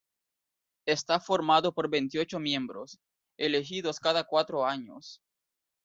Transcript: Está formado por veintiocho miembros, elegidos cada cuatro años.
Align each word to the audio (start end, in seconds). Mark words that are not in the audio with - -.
Está 0.87 1.19
formado 1.19 1.75
por 1.75 1.87
veintiocho 1.87 2.39
miembros, 2.39 2.99
elegidos 3.37 3.99
cada 3.99 4.23
cuatro 4.23 4.65
años. 4.65 5.21